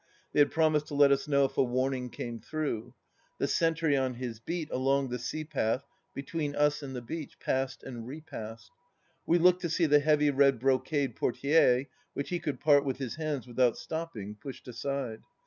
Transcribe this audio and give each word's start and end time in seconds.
They 0.33 0.39
had 0.39 0.49
promised 0.49 0.87
to 0.87 0.95
let 0.95 1.11
us 1.11 1.27
know 1.27 1.45
if 1.45 1.59
a 1.59 1.63
warning 1.63 2.09
came 2.09 2.39
through. 2.39 2.95
The 3.37 3.45
sentry 3.47 3.95
on 3.95 4.15
his 4.15 4.39
beat 4.39 4.71
along 4.71 5.09
the 5.09 5.19
sea 5.19 5.43
path 5.43 5.85
between 6.15 6.55
us 6.55 6.81
and 6.81 6.95
the 6.95 7.03
beach 7.03 7.39
passed 7.39 7.83
and 7.83 8.07
re 8.07 8.19
passed. 8.19 8.71
We 9.27 9.37
looked 9.37 9.61
to 9.61 9.69
see 9.69 9.85
the 9.85 9.99
heavy 9.99 10.31
red 10.31 10.57
brocade 10.59 11.15
portidre, 11.15 11.85
which 12.15 12.29
he 12.29 12.39
could 12.39 12.59
part 12.59 12.83
with 12.83 12.97
his 12.97 13.17
hands 13.17 13.45
without 13.45 13.77
stopping, 13.77 14.33
pushed 14.41 14.67
aside. 14.67 15.21